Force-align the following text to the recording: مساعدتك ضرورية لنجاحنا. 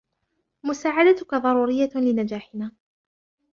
مساعدتك 0.63 1.35
ضرورية 1.35 1.89
لنجاحنا. 1.95 2.71